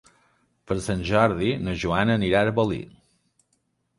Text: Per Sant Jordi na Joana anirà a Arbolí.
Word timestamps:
Per 0.69 0.77
Sant 0.85 1.01
Jordi 1.09 1.51
na 1.67 1.77
Joana 1.83 2.17
anirà 2.21 2.41
a 2.41 2.47
Arbolí. 2.49 2.79